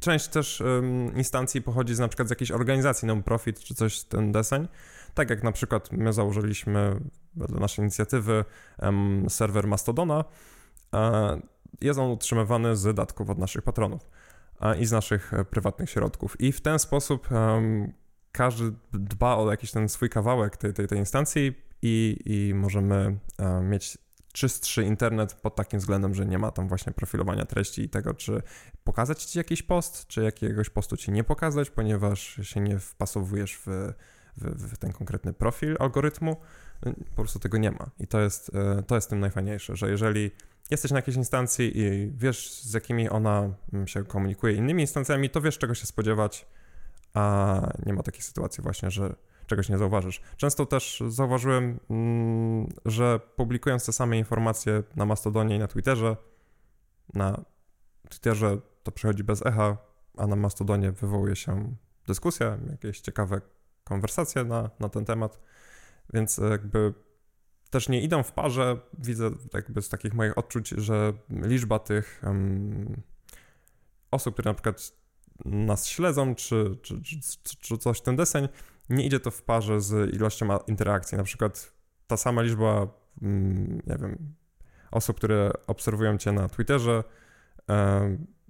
[0.00, 4.32] Część też um, instancji pochodzi z na przykład z jakiejś organizacji non-profit czy coś ten
[4.32, 4.68] deseń.
[5.14, 7.00] Tak jak na przykład my założyliśmy
[7.36, 8.44] wedle naszej inicjatywy
[8.78, 10.24] um, serwer Mastodona.
[10.94, 11.40] E,
[11.80, 14.10] jest on utrzymywany z datków od naszych patronów
[14.78, 16.40] i z naszych e, prywatnych środków.
[16.40, 17.28] I w ten sposób
[18.38, 23.60] każdy dba o jakiś ten swój kawałek tej, tej, tej instancji i, i możemy e,
[23.60, 23.98] mieć
[24.32, 28.42] czystszy internet pod takim względem, że nie ma tam właśnie profilowania treści i tego, czy
[28.84, 33.66] pokazać ci jakiś post, czy jakiegoś postu ci nie pokazać, ponieważ się nie wpasowujesz w,
[34.36, 36.36] w, w ten konkretny profil algorytmu.
[37.16, 37.90] Po prostu tego nie ma.
[38.00, 40.30] I to jest, e, to jest tym najfajniejsze, że jeżeli
[40.70, 45.40] jesteś na jakiejś instancji i wiesz, z jakimi ona mm, się komunikuje innymi instancjami, to
[45.40, 46.46] wiesz, czego się spodziewać
[47.18, 50.20] a nie ma takiej sytuacji właśnie, że czegoś nie zauważysz.
[50.36, 56.16] Często też zauważyłem, mm, że publikując te same informacje na Mastodonie i na Twitterze,
[57.14, 57.44] na
[58.08, 59.76] Twitterze to przychodzi bez echa,
[60.16, 61.74] a na Mastodonie wywołuje się
[62.06, 63.40] dyskusja, jakieś ciekawe
[63.84, 65.40] konwersacje na, na ten temat,
[66.12, 66.94] więc jakby
[67.70, 68.80] też nie idą w parze.
[68.98, 73.02] Widzę jakby z takich moich odczuć, że liczba tych um,
[74.10, 74.92] osób, które na przykład
[75.44, 78.48] nas śledzą, czy, czy, czy, czy coś ten deseń,
[78.90, 81.18] nie idzie to w parze z ilością interakcji.
[81.18, 81.72] Na przykład
[82.06, 82.88] ta sama liczba,
[83.22, 84.34] mm, nie wiem,
[84.90, 87.04] osób, które obserwują cię na Twitterze,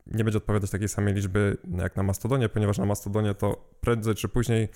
[0.07, 4.29] nie będzie odpowiadać takiej samej liczby jak na Mastodonie, ponieważ na Mastodonie to prędzej czy
[4.29, 4.69] później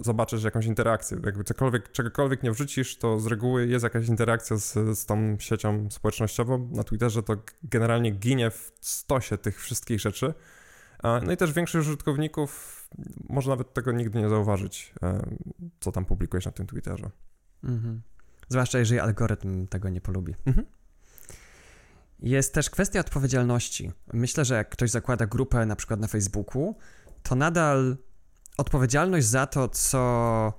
[0.00, 1.18] zobaczysz jakąś interakcję.
[1.24, 5.90] Jakby cokolwiek, czegokolwiek nie wrzucisz, to z reguły jest jakaś interakcja z, z tą siecią
[5.90, 6.70] społecznościową.
[6.72, 10.34] Na Twitterze to generalnie ginie w stosie tych wszystkich rzeczy.
[11.02, 12.78] No i też większość użytkowników
[13.28, 14.94] może nawet tego nigdy nie zauważyć,
[15.80, 17.10] co tam publikujesz na tym Twitterze.
[17.64, 18.02] Mhm.
[18.48, 20.34] Zwłaszcza jeżeli algorytm tego nie polubi.
[20.46, 20.66] Mhm.
[22.20, 23.92] Jest też kwestia odpowiedzialności.
[24.12, 26.76] Myślę, że jak ktoś zakłada grupę na przykład na Facebooku,
[27.22, 27.96] to nadal
[28.56, 30.52] odpowiedzialność za to, co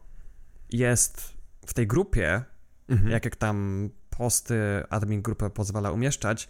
[0.70, 1.34] jest
[1.66, 2.44] w tej grupie,
[2.90, 3.10] mhm.
[3.10, 6.50] jak, jak tam posty admin grupy pozwala umieszczać,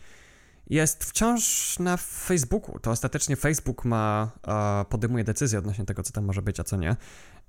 [0.69, 2.79] jest wciąż na Facebooku.
[2.79, 6.77] To ostatecznie Facebook ma, e, podejmuje decyzję odnośnie tego, co tam może być, a co
[6.77, 6.89] nie.
[6.89, 6.99] Mhm.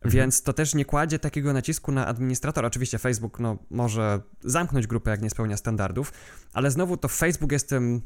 [0.05, 2.69] Więc to też nie kładzie takiego nacisku na administratora.
[2.69, 6.13] Oczywiście Facebook no, może zamknąć grupę, jak nie spełnia standardów,
[6.53, 8.03] ale znowu to Facebook jest tym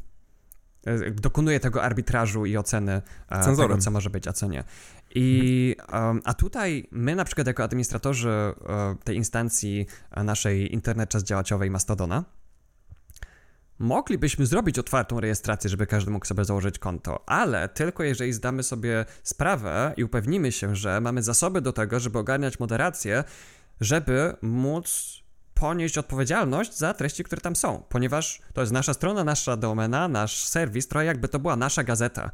[0.86, 3.70] e, dokonuje tego arbitrażu i oceny e, Cenzorem.
[3.70, 4.64] tego, co może być, a co nie.
[5.16, 5.76] I,
[6.24, 8.54] a tutaj my na przykład jako administratorzy
[9.04, 12.24] tej instancji naszej internet czas działaciowej Mastodona
[13.78, 19.04] Moglibyśmy zrobić otwartą rejestrację, żeby każdy mógł sobie założyć konto, ale tylko jeżeli zdamy sobie
[19.22, 23.24] sprawę i upewnimy się, że mamy zasoby do tego, żeby ogarniać moderację,
[23.80, 25.22] żeby móc
[25.54, 30.44] ponieść odpowiedzialność za treści, które tam są, ponieważ to jest nasza strona, nasza domena, nasz
[30.44, 32.30] serwis, trochę jakby to była nasza gazeta.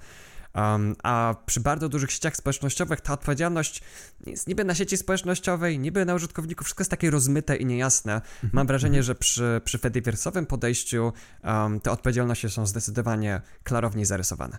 [0.55, 3.83] Um, a przy bardzo dużych sieciach społecznościowych ta odpowiedzialność
[4.27, 8.15] jest niby na sieci społecznościowej, niby na użytkowniku, wszystko jest takie rozmyte i niejasne.
[8.15, 8.51] Mhm.
[8.53, 9.03] Mam wrażenie, mhm.
[9.03, 11.13] że przy, przy fediversowym podejściu
[11.45, 14.59] um, te odpowiedzialności są zdecydowanie klarowniej zarysowane.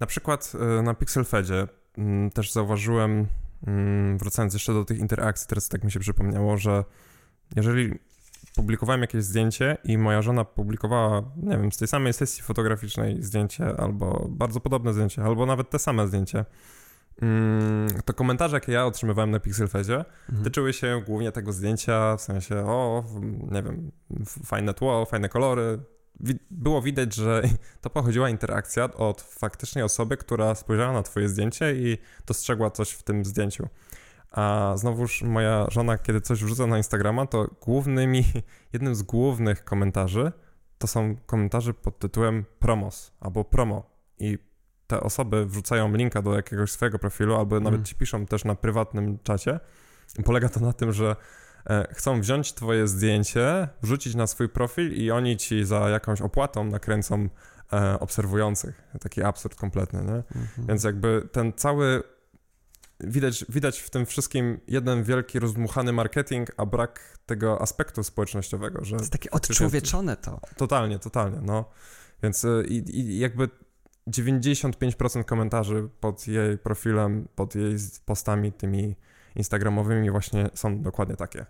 [0.00, 3.26] Na przykład y, na PixelFedzie mm, też zauważyłem,
[3.66, 6.84] mm, wracając jeszcze do tych interakcji, teraz tak mi się przypomniało, że
[7.56, 7.98] jeżeli
[8.54, 13.66] publikowałem jakieś zdjęcie i moja żona publikowała, nie wiem, z tej samej sesji fotograficznej zdjęcie,
[13.78, 16.44] albo bardzo podobne zdjęcie, albo nawet te same zdjęcie,
[17.22, 20.44] mm, to komentarze, jakie ja otrzymywałem na Pixelfedzie, mhm.
[20.44, 23.04] tyczyły się głównie tego zdjęcia, w sensie, o,
[23.50, 23.92] nie wiem,
[24.44, 25.78] fajne tło, fajne kolory.
[26.50, 27.42] Było widać, że
[27.82, 33.02] to pochodziła interakcja od faktycznie osoby, która spojrzała na twoje zdjęcie i dostrzegła coś w
[33.02, 33.68] tym zdjęciu.
[34.34, 38.24] A znowuż moja żona, kiedy coś wrzuca na Instagrama, to głównymi,
[38.72, 40.32] jednym z głównych komentarzy
[40.78, 43.90] to są komentarze pod tytułem promos albo promo.
[44.18, 44.38] I
[44.86, 47.84] te osoby wrzucają linka do jakiegoś swojego profilu, albo nawet mm.
[47.84, 49.60] ci piszą też na prywatnym czacie.
[50.24, 51.16] Polega to na tym, że
[51.66, 56.64] e, chcą wziąć twoje zdjęcie, wrzucić na swój profil i oni ci za jakąś opłatą
[56.64, 57.28] nakręcą
[57.72, 58.82] e, obserwujących.
[59.00, 60.10] Taki absurd kompletny, nie?
[60.10, 60.66] Mm -hmm.
[60.68, 62.02] Więc jakby ten cały
[63.00, 68.84] widać, widać w tym wszystkim jeden wielki, rozdmuchany marketing, a brak tego aspektu społecznościowego.
[68.84, 70.40] Że to jest takie odczłowieczone to.
[70.56, 71.64] Totalnie, totalnie, no.
[72.22, 73.48] Więc y, i, i jakby
[74.08, 78.96] 95% komentarzy pod jej profilem, pod jej postami tymi
[79.36, 81.46] instagramowymi właśnie są dokładnie takie.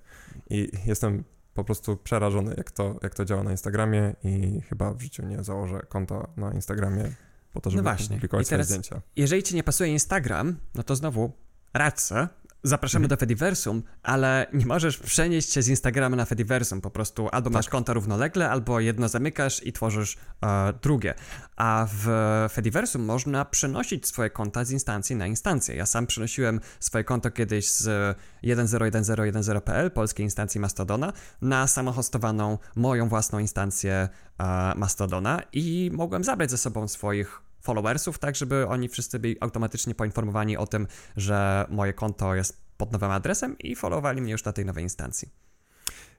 [0.51, 5.03] I jestem po prostu przerażony, jak to, jak to działa na Instagramie i chyba w
[5.03, 7.13] życiu nie założę konta na Instagramie
[7.55, 8.17] po to, no żeby no właśnie.
[8.17, 9.01] publikować I teraz, zdjęcia.
[9.17, 11.33] Jeżeli ci nie pasuje Instagram, no to znowu
[11.75, 12.29] rację,
[12.65, 13.09] zapraszamy mhm.
[13.09, 16.81] do Fediversum, ale nie możesz przenieść się z Instagrama na Fediversum.
[16.81, 17.55] Po prostu albo tak.
[17.55, 21.15] masz konta równolegle, albo jedno zamykasz i tworzysz e, drugie.
[21.57, 22.07] A w
[22.53, 25.77] Fediversum można przenosić swoje konta z instancji na instancję.
[25.77, 33.39] Ja sam przenosiłem swoje konto kiedyś z 101010.pl, polskiej instancji Mastodona, na samohostowaną moją własną
[33.39, 39.37] instancję e, Mastodona i mogłem zabrać ze sobą swoich followersów, tak żeby oni wszyscy byli
[39.41, 44.45] automatycznie poinformowani o tym, że moje konto jest pod nowym adresem i followowali mnie już
[44.45, 45.29] na tej nowej instancji.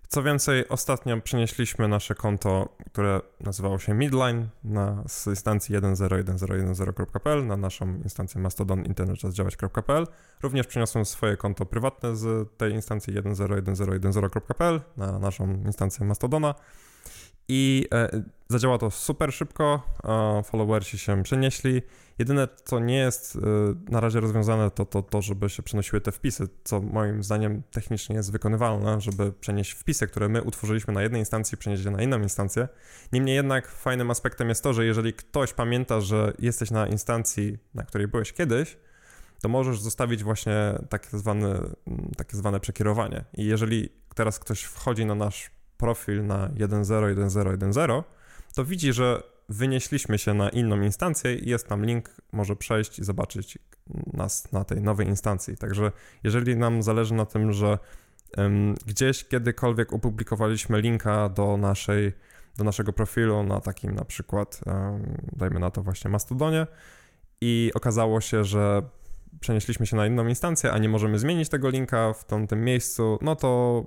[0.07, 7.57] Co więcej, ostatnio przenieśliśmy nasze konto, które nazywało się Midline, na, z instancji 101010.pl na
[7.57, 10.07] naszą instancję Mastodon internetczasdziałać.pl.
[10.43, 16.55] Również przeniosłem swoje konto prywatne z tej instancji 101010.pl na naszą instancję Mastodona.
[17.47, 19.81] I e, zadziała to super szybko,
[20.43, 21.81] followersi się przenieśli.
[22.19, 23.39] Jedyne, co nie jest e,
[23.91, 28.15] na razie rozwiązane, to, to to, żeby się przenosiły te wpisy, co moim zdaniem technicznie
[28.15, 32.21] jest wykonywalne, żeby przenieść wpisy, które my utworzyliśmy na jednej instancji, przenieść je na inną
[32.21, 32.67] instancję.
[33.11, 37.83] Niemniej jednak fajnym aspektem jest to, że jeżeli ktoś pamięta, że jesteś na instancji, na
[37.83, 38.77] której byłeś kiedyś,
[39.41, 41.59] to możesz zostawić właśnie takie zwane,
[42.17, 43.25] takie zwane przekierowanie.
[43.33, 48.03] I jeżeli teraz ktoś wchodzi na nasz profil na 1.0.1.0.1.0,
[48.55, 53.03] to widzi, że wynieśliśmy się na inną instancję i jest tam link, może przejść i
[53.03, 53.57] zobaczyć
[54.13, 55.57] nas na tej nowej instancji.
[55.57, 55.91] Także
[56.23, 57.77] jeżeli nam zależy na tym, że
[58.37, 62.13] um, gdzieś kiedykolwiek opublikowaliśmy linka do naszej
[62.57, 64.61] do naszego profilu na takim na przykład,
[65.31, 66.67] dajmy na to właśnie Mastodonie
[67.41, 68.81] i okazało się, że
[69.39, 73.19] przenieśliśmy się na inną instancję, a nie możemy zmienić tego linka w tym, tym miejscu,
[73.21, 73.83] no to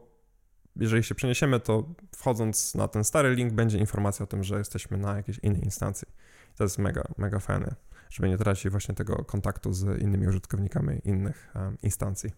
[0.79, 4.99] jeżeli się przeniesiemy, to wchodząc na ten stary link będzie informacja o tym, że jesteśmy
[4.99, 6.09] na jakiejś innej instancji.
[6.57, 7.75] To jest mega, mega fajne,
[8.11, 12.31] żeby nie tracić właśnie tego kontaktu z innymi użytkownikami innych um, instancji.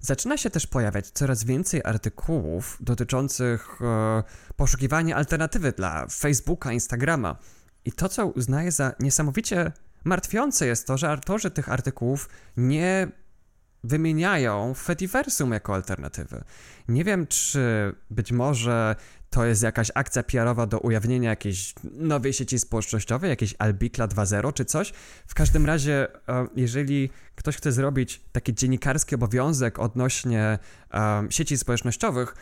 [0.00, 4.22] Zaczyna się też pojawiać coraz więcej artykułów dotyczących e,
[4.56, 7.36] poszukiwania alternatywy dla Facebooka, Instagrama.
[7.84, 9.72] I to, co uznaję za niesamowicie
[10.04, 13.08] martwiące, jest to, że autorzy tych artykułów nie
[13.84, 16.44] wymieniają Fediversum jako alternatywy.
[16.88, 18.96] Nie wiem, czy być może
[19.30, 24.64] to jest jakaś akcja PR-owa do ujawnienia jakiejś nowej sieci społecznościowej, jakiejś Albikla 2.0 czy
[24.64, 24.92] coś.
[25.26, 30.58] W każdym razie, e, jeżeli ktoś chce zrobić taki dziennikarski obowiązek odnośnie
[30.92, 32.34] um, sieci społecznościowych,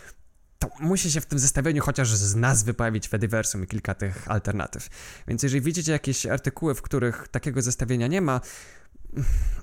[0.59, 4.89] to musi się w tym zestawieniu chociaż z nazwy pojawić Fediversum i kilka tych alternatyw.
[5.29, 8.41] Więc jeżeli widzicie jakieś artykuły, w których takiego zestawienia nie ma,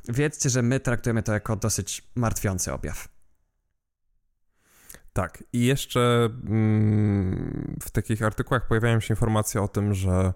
[0.08, 3.08] wiedzcie, że my traktujemy to jako dosyć martwiący objaw.
[5.13, 10.34] Tak, i jeszcze mm, w takich artykułach pojawiają się informacje o tym, że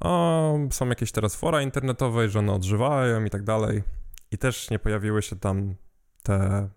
[0.00, 3.82] o, są jakieś teraz fora internetowe, że one odżywają i tak dalej.
[4.30, 5.74] I też nie pojawiły się tam
[6.22, 6.68] te,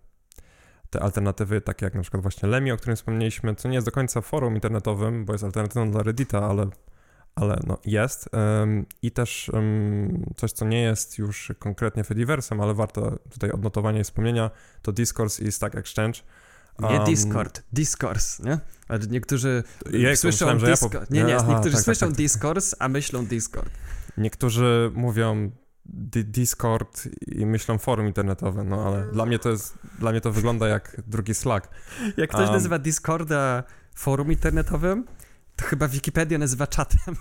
[0.90, 3.92] te alternatywy, takie jak na przykład właśnie Lemi, o którym wspomnieliśmy, co nie jest do
[3.92, 6.66] końca forum internetowym, bo jest alternatywą dla Reddita, ale,
[7.34, 8.28] ale no jest.
[9.02, 9.50] I też
[10.36, 14.50] coś, co nie jest już konkretnie Fediversem, ale warto tutaj odnotowania i wspomnienia,
[14.82, 16.20] to Discourse i Stack Exchange
[16.80, 18.58] nie um, Discord, Discourse, nie?
[18.88, 20.94] Ale niektórzy Jejku, słyszą myślałem, Discord.
[20.94, 21.14] Ja po...
[21.14, 22.16] Nie, nie, Aha, niektórzy tak, słyszą tak, tak.
[22.16, 23.70] Discourse, a myślą Discord.
[24.16, 25.50] Niektórzy mówią
[26.24, 30.68] Discord i myślą forum internetowe, no ale dla mnie to jest, dla mnie to wygląda
[30.68, 31.68] jak drugi Slack.
[32.16, 33.62] Jak ktoś um, nazywa Discorda
[33.94, 35.04] forum internetowym,
[35.62, 37.16] to chyba Wikipedia nazywa czatem.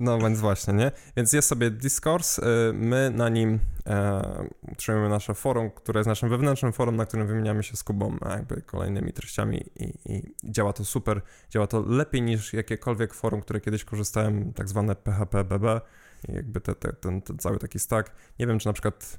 [0.00, 0.92] No więc właśnie, nie?
[1.16, 6.28] Więc jest sobie Discourse, y, my na nim e, utrzymujemy nasze forum, które jest naszym
[6.28, 10.84] wewnętrznym forum, na którym wymieniamy się z Kubą jakby kolejnymi treściami i, i działa to
[10.84, 15.80] super, działa to lepiej niż jakiekolwiek forum, które kiedyś korzystałem, tak zwane PHP BB
[16.28, 18.12] i jakby te, te, ten, ten cały taki stack.
[18.38, 19.18] Nie wiem, czy na przykład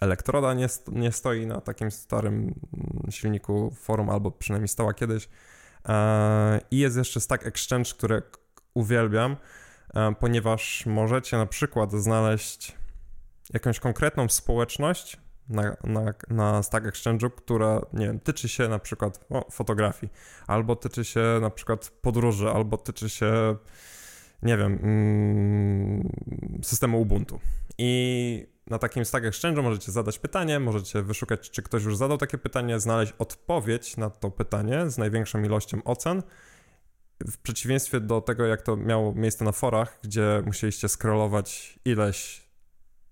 [0.00, 2.54] Elektroda nie, nie stoi na takim starym
[3.10, 5.28] silniku forum, albo przynajmniej stała kiedyś.
[5.88, 8.22] E, I jest jeszcze Stack Exchange, które
[8.74, 9.36] uwielbiam,
[9.94, 12.76] E, ponieważ możecie na przykład znaleźć
[13.52, 15.16] jakąś konkretną społeczność
[15.48, 20.12] na, na, na Stack Exchange'u, która, nie wiem, tyczy się na przykład o, fotografii,
[20.46, 23.56] albo tyczy się na przykład podróży, albo tyczy się,
[24.42, 26.12] nie wiem, mm,
[26.62, 27.40] systemu Ubuntu.
[27.78, 32.38] I na takim Stack Exchange'u możecie zadać pytanie, możecie wyszukać, czy ktoś już zadał takie
[32.38, 36.22] pytanie, znaleźć odpowiedź na to pytanie z największą ilością ocen
[37.26, 42.48] w przeciwieństwie do tego, jak to miało miejsce na forach, gdzie musieliście scrollować ileś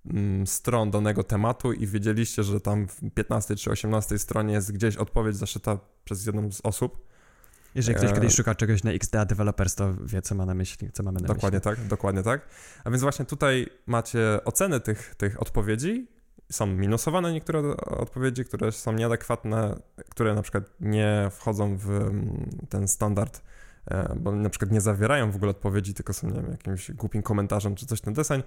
[0.06, 4.96] mm, stron danego tematu i wiedzieliście, że tam w 15 czy 18 stronie jest gdzieś
[4.96, 7.09] odpowiedź zaszyta przez jedną z osób.
[7.74, 8.14] Jeżeli ktoś e...
[8.14, 11.28] kiedyś szuka czegoś na XDA Developers, to wie, co ma na myśli, co mamy na
[11.28, 11.60] dokładnie myśli.
[11.60, 12.40] Dokładnie tak, dokładnie tak.
[12.84, 16.08] A więc właśnie tutaj macie oceny tych, tych odpowiedzi.
[16.52, 19.76] Są minusowane niektóre odpowiedzi, które są nieadekwatne,
[20.10, 23.42] które na przykład nie wchodzą w mm, ten standard
[23.86, 27.22] E, bo na przykład nie zawierają w ogóle odpowiedzi, tylko są, nie wiem, jakimś głupim
[27.22, 28.42] komentarzem czy coś ten deseń.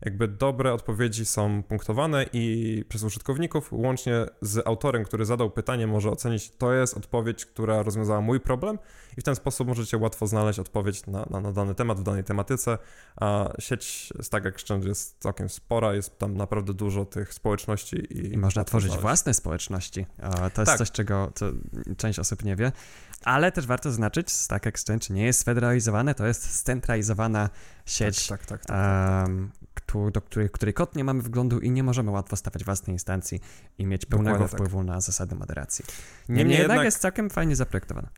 [0.00, 6.10] Jakby dobre odpowiedzi są punktowane i przez użytkowników, łącznie z autorem, który zadał pytanie, może
[6.10, 8.78] ocenić, to jest odpowiedź, która rozwiązała mój problem
[9.16, 12.24] i w ten sposób możecie łatwo znaleźć odpowiedź na, na, na dany temat w danej
[12.24, 12.78] tematyce,
[13.16, 17.96] a sieć Stack Exchange jest całkiem spora, jest tam naprawdę dużo tych społeczności.
[17.96, 19.02] I, I można tworzyć znaleźć.
[19.02, 20.06] własne społeczności.
[20.54, 20.78] To jest tak.
[20.78, 21.32] coś, czego
[21.96, 22.72] część osób nie wie.
[23.24, 27.50] Ale też warto zaznaczyć, Stack Exchange nie jest sfederalizowane, to jest scentralizowana
[27.86, 28.76] sieć, tak, tak, tak,
[29.26, 29.50] um,
[30.12, 33.40] do której, której kod nie mamy wglądu i nie możemy łatwo stawiać własnej instancji
[33.78, 35.84] i mieć pełnego Dokładnie wpływu na zasady moderacji.
[36.28, 38.08] Niemniej, Niemniej jednak, jednak jest całkiem fajnie zaprojektowana.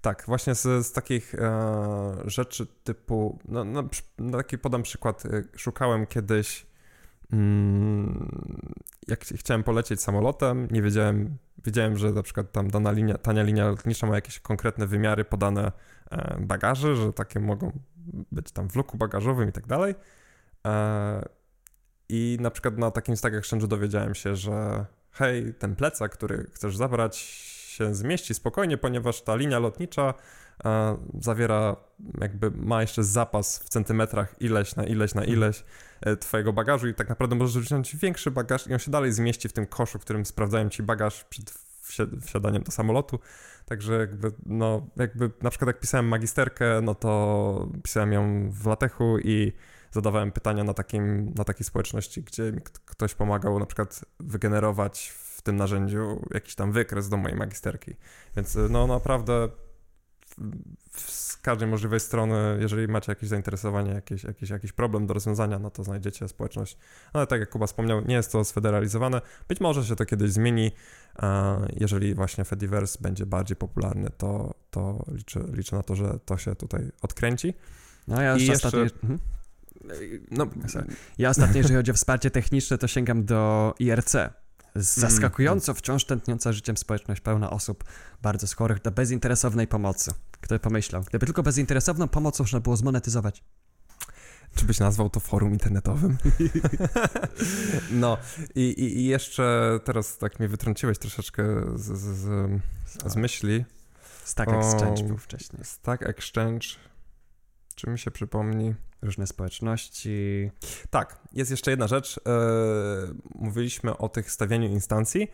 [0.00, 5.42] Tak, właśnie z, z takich e, rzeczy typu, no, no, no, taki podam przykład, e,
[5.56, 6.66] szukałem kiedyś,
[7.32, 8.28] mm,
[9.08, 13.68] jak chciałem polecieć samolotem, nie wiedziałem, wiedziałem, że na przykład tam dana linia, tania linia
[13.68, 15.72] lotnicza ma jakieś konkretne wymiary podane
[16.10, 17.72] e, bagaży, że takie mogą
[18.32, 19.94] być tam w luku bagażowym i tak dalej.
[20.66, 21.28] E,
[22.08, 26.76] I na przykład na takim Stack Exchange dowiedziałem się, że hej, ten plecak, który chcesz
[26.76, 27.16] zabrać
[27.78, 30.14] się zmieści spokojnie, ponieważ ta linia lotnicza
[30.64, 31.76] e, zawiera,
[32.20, 35.38] jakby ma jeszcze zapas w centymetrach ileś na ileś na mhm.
[35.38, 35.64] ileś
[36.00, 39.48] e, twojego bagażu i tak naprawdę możesz wziąć większy bagaż i on się dalej zmieści
[39.48, 41.52] w tym koszu, w którym sprawdzają ci bagaż przed
[42.22, 43.18] wsiadaniem do samolotu.
[43.66, 49.18] Także jakby, no, jakby na przykład jak pisałem magisterkę, no to pisałem ją w latechu
[49.18, 49.52] i
[49.92, 52.52] zadawałem pytania na, takim, na takiej społeczności, gdzie
[52.84, 57.94] ktoś pomagał na przykład wygenerować w tym narzędziu jakiś tam wykres do mojej magisterki.
[58.36, 59.48] Więc y, no naprawdę
[60.96, 65.70] z każdej możliwej strony, jeżeli macie jakieś zainteresowanie, jakiś, jakiś, jakiś problem do rozwiązania, no
[65.70, 66.78] to znajdziecie społeczność.
[67.12, 69.20] Ale tak jak Kuba wspomniał, nie jest to sfederalizowane.
[69.48, 70.72] Być może się to kiedyś zmieni.
[71.72, 76.54] Jeżeli właśnie Fediverse będzie bardziej popularny, to, to liczę, liczę na to, że to się
[76.54, 77.54] tutaj odkręci.
[78.08, 78.46] No ja I.
[78.46, 78.80] Jeszcze...
[78.80, 79.18] Mhm.
[80.30, 80.46] No,
[81.18, 84.16] ja ostatnio, jeżeli chodzi o wsparcie techniczne, to sięgam do IRC,
[84.74, 87.84] zaskakująco wciąż tętniąca życiem społeczność pełna osób
[88.22, 90.10] bardzo skorych do bezinteresownej pomocy.
[90.40, 91.02] Kto pomyślał?
[91.02, 93.44] Gdyby tylko bezinteresowną pomoc można było zmonetyzować.
[94.54, 96.16] Czy byś nazwał to forum internetowym?
[97.90, 98.18] no
[98.54, 101.42] i, i, i, jeszcze teraz tak mnie wytrąciłeś troszeczkę
[101.74, 103.64] z, z, z, z myśli.
[104.24, 105.64] Stack Exchange był wcześniej.
[105.64, 106.66] Stack Exchange.
[107.74, 108.74] Czy mi się przypomni?
[109.02, 110.50] Różne społeczności.
[110.90, 112.18] Tak, jest jeszcze jedna rzecz.
[112.18, 112.20] E,
[113.34, 115.28] mówiliśmy o tych stawianiu instancji.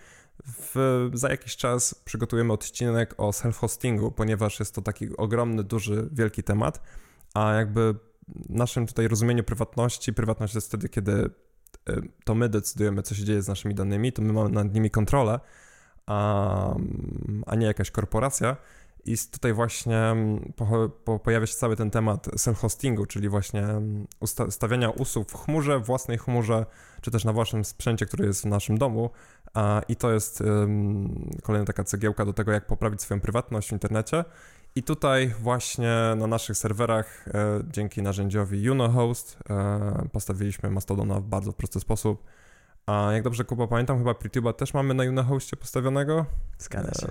[0.47, 6.43] W, za jakiś czas przygotujemy odcinek o self-hostingu, ponieważ jest to taki ogromny, duży, wielki
[6.43, 6.83] temat,
[7.35, 7.95] a jakby
[8.49, 13.43] naszym tutaj rozumieniu prywatności, prywatność jest wtedy, kiedy e, to my decydujemy, co się dzieje
[13.43, 15.41] z naszymi danymi, to my mamy nad nimi kontrolę,
[16.07, 16.75] a,
[17.47, 18.57] a nie jakaś korporacja.
[19.07, 24.07] I tutaj właśnie mm, po, po, pojawia się cały ten temat self-hostingu, czyli właśnie mm,
[24.51, 26.67] stawiania usług w chmurze, własnej chmurze,
[27.01, 29.11] czy też na własnym sprzęcie, który jest w naszym domu.
[29.89, 34.25] I to jest um, kolejna taka cegiełka do tego, jak poprawić swoją prywatność w internecie.
[34.77, 41.53] I tutaj właśnie na naszych serwerach e, dzięki narzędziowi UnoHost e, postawiliśmy Mastodona w bardzo
[41.53, 42.25] prosty sposób.
[42.87, 46.27] A jak dobrze Kuba pamiętam, chyba PreTube'a też mamy na UnoHostie postawionego.
[46.59, 47.09] Zgadza się.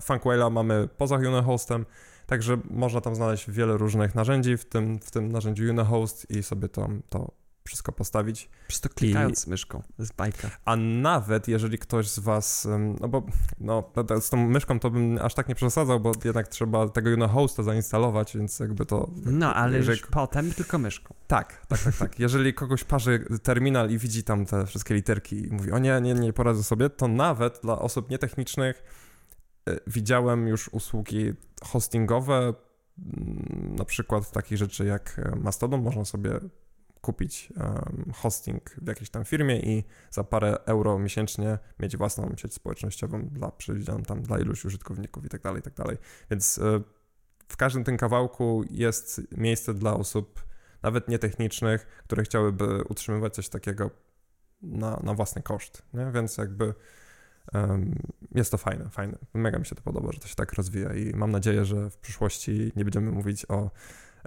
[0.00, 1.86] Funkwella mamy poza UnoHostem,
[2.26, 6.68] także można tam znaleźć wiele różnych narzędzi w tym, w tym narzędziu UnoHost i sobie
[6.68, 8.50] to, to wszystko postawić.
[8.68, 10.50] Przez to klikając I, myszką, jest bajka.
[10.64, 12.68] A nawet jeżeli ktoś z was,
[13.00, 13.26] no bo
[13.60, 17.62] no, z tą myszką to bym aż tak nie przesadzał, bo jednak trzeba tego UnoHosta
[17.62, 19.10] zainstalować, więc jakby to...
[19.24, 19.98] No, ale jeżeli...
[19.98, 21.14] już potem tylko myszką.
[21.26, 22.18] Tak, tak, tak, tak.
[22.18, 26.14] Jeżeli kogoś parzy terminal i widzi tam te wszystkie literki i mówi, o nie, nie,
[26.14, 28.82] nie poradzę sobie, to nawet dla osób nietechnicznych
[29.86, 31.32] widziałem już usługi
[31.64, 32.54] hostingowe,
[33.76, 36.40] na przykład takich rzeczy jak e, Mastodon, można sobie
[37.02, 37.52] kupić
[38.14, 43.50] hosting w jakiejś tam firmie i za parę euro miesięcznie mieć własną sieć społecznościową dla
[43.50, 45.96] przewidzianą tam dla iluś użytkowników i tak dalej, tak dalej.
[46.30, 46.82] Więc y,
[47.48, 50.44] w każdym tym kawałku jest miejsce dla osób
[50.82, 53.90] nawet nietechnicznych, które chciałyby utrzymywać coś takiego
[54.62, 56.10] na, na własny koszt, nie?
[56.14, 56.74] więc jakby
[58.34, 59.18] jest to fajne, fajne.
[59.34, 61.96] Mega mi się to podoba, że to się tak rozwija i mam nadzieję, że w
[61.96, 63.70] przyszłości nie będziemy mówić o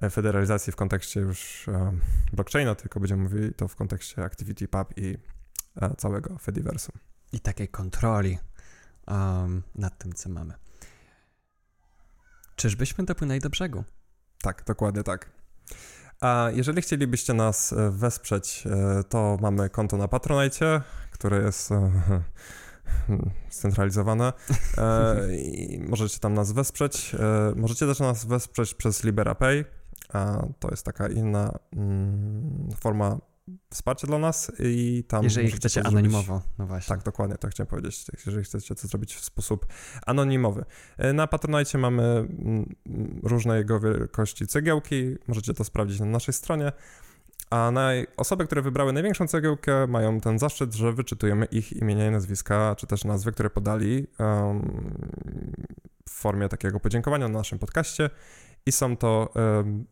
[0.01, 1.91] E, federalizacji w kontekście już e,
[2.33, 5.17] blockchaina, tylko będziemy mówili to w kontekście ActivityPub i
[5.81, 6.95] e, całego Fediversum.
[7.31, 8.37] I takiej kontroli
[9.07, 10.53] um, nad tym, co mamy.
[12.55, 13.83] Czyżbyśmy dopłynęli do brzegu?
[14.41, 15.31] Tak, dokładnie tak.
[16.21, 18.63] A jeżeli chcielibyście nas wesprzeć,
[19.09, 21.69] to mamy konto na Patronite, które jest
[23.49, 24.33] scentralizowane
[25.31, 27.15] i możecie tam nas wesprzeć.
[27.55, 29.65] Możecie też nas wesprzeć przez LiberaPay
[30.13, 33.19] a to jest taka inna mm, forma
[33.69, 35.23] wsparcia dla nas i tam...
[35.23, 36.95] Jeżeli chcecie to anonimowo, no właśnie.
[36.95, 38.05] Tak, dokładnie, to chciałem powiedzieć.
[38.25, 39.65] Jeżeli chcecie to zrobić w sposób
[40.05, 40.65] anonimowy.
[40.97, 42.75] E, na Patronite mamy mm,
[43.23, 46.71] różne jego wielkości cegiełki, możecie to sprawdzić na naszej stronie.
[47.49, 52.11] A na osoby, które wybrały największą cegiełkę, mają ten zaszczyt, że wyczytujemy ich imienia i
[52.11, 54.97] nazwiska, czy też nazwy, które podali um,
[56.09, 58.09] w formie takiego podziękowania na naszym podcaście.
[58.65, 59.85] I są to um,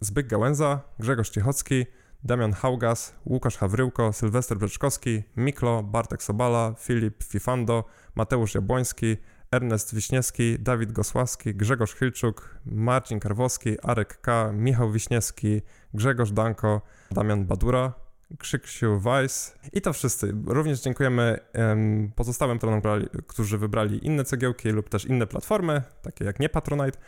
[0.00, 1.86] Zbyk Gałęza, Grzegorz Ciechocki,
[2.24, 9.16] Damian Haugas, Łukasz Hawryłko, Sylwester Breczkowski, Miklo, Bartek Sobala, Filip Fifando, Mateusz Jabłoński,
[9.50, 15.62] Ernest Wiśniewski, Dawid Gosławski, Grzegorz Hilczuk, Marcin Karwowski, Arek K., Michał Wiśniewski,
[15.94, 17.92] Grzegorz Danko, Damian Badura,
[18.38, 20.34] Krzyksiu Weiss i to wszyscy.
[20.46, 22.82] Również dziękujemy um, pozostałym tronom,
[23.26, 26.98] którzy wybrali inne cegiełki lub też inne platformy, takie jak nie Patronite,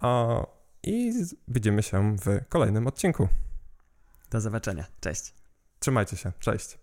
[0.00, 0.40] a
[0.82, 1.12] i
[1.48, 3.28] widzimy się w kolejnym odcinku.
[4.30, 4.84] Do zobaczenia.
[5.00, 5.34] Cześć.
[5.78, 6.32] Trzymajcie się.
[6.40, 6.78] Cześć.